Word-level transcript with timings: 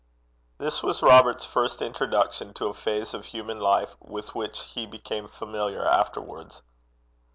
This 0.57 0.81
was 0.81 1.03
Robert's 1.03 1.45
first 1.45 1.79
introduction 1.79 2.55
to 2.55 2.65
a 2.65 2.73
phase 2.73 3.13
of 3.13 3.23
human 3.25 3.59
life 3.59 3.93
with 3.99 4.33
which 4.33 4.63
he 4.73 4.87
became 4.87 5.27
familiar 5.27 5.85
afterwards. 5.87 6.63